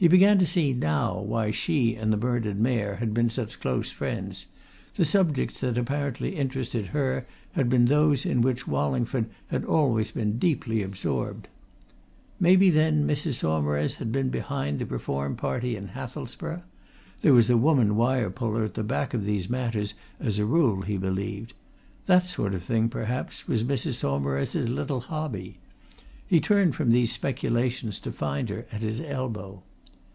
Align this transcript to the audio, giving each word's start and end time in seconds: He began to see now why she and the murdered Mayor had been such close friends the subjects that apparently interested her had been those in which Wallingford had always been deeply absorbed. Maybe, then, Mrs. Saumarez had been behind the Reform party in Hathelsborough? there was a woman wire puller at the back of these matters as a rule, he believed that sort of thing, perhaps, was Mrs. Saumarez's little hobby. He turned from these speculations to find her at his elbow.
He 0.00 0.08
began 0.08 0.38
to 0.38 0.46
see 0.46 0.72
now 0.72 1.20
why 1.20 1.50
she 1.50 1.94
and 1.94 2.10
the 2.10 2.16
murdered 2.16 2.58
Mayor 2.58 2.94
had 2.94 3.12
been 3.12 3.28
such 3.28 3.60
close 3.60 3.90
friends 3.90 4.46
the 4.94 5.04
subjects 5.04 5.60
that 5.60 5.76
apparently 5.76 6.36
interested 6.36 6.86
her 6.86 7.26
had 7.52 7.68
been 7.68 7.84
those 7.84 8.24
in 8.24 8.40
which 8.40 8.66
Wallingford 8.66 9.26
had 9.48 9.62
always 9.62 10.10
been 10.10 10.38
deeply 10.38 10.82
absorbed. 10.82 11.48
Maybe, 12.40 12.70
then, 12.70 13.06
Mrs. 13.06 13.34
Saumarez 13.34 13.96
had 13.96 14.10
been 14.10 14.30
behind 14.30 14.78
the 14.78 14.86
Reform 14.86 15.36
party 15.36 15.76
in 15.76 15.88
Hathelsborough? 15.88 16.62
there 17.20 17.34
was 17.34 17.50
a 17.50 17.58
woman 17.58 17.94
wire 17.94 18.30
puller 18.30 18.64
at 18.64 18.72
the 18.72 18.82
back 18.82 19.12
of 19.12 19.26
these 19.26 19.50
matters 19.50 19.92
as 20.18 20.38
a 20.38 20.46
rule, 20.46 20.80
he 20.80 20.96
believed 20.96 21.52
that 22.06 22.24
sort 22.24 22.54
of 22.54 22.62
thing, 22.62 22.88
perhaps, 22.88 23.46
was 23.46 23.64
Mrs. 23.64 23.96
Saumarez's 23.96 24.70
little 24.70 25.00
hobby. 25.00 25.58
He 26.26 26.40
turned 26.40 26.74
from 26.74 26.90
these 26.90 27.12
speculations 27.12 27.98
to 28.00 28.10
find 28.12 28.48
her 28.48 28.64
at 28.72 28.80
his 28.80 28.98
elbow. 29.00 29.62